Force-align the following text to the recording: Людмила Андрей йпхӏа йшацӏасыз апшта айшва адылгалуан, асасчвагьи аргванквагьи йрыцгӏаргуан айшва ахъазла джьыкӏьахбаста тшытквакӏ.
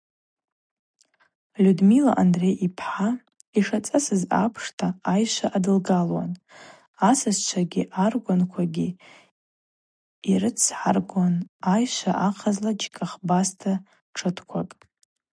Людмила 1.63 2.13
Андрей 2.23 2.55
йпхӏа 2.67 3.09
йшацӏасыз 3.59 4.21
апшта 4.43 4.87
айшва 5.13 5.47
адылгалуан, 5.55 6.31
асасчвагьи 7.09 7.83
аргванквагьи 8.05 8.89
йрыцгӏаргуан 10.31 11.35
айшва 11.73 12.13
ахъазла 12.27 12.71
джьыкӏьахбаста 12.79 13.71
тшытквакӏ. 14.13 14.79